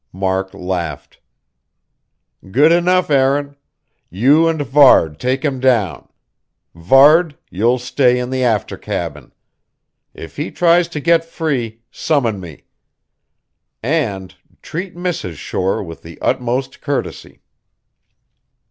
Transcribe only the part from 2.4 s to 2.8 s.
"Good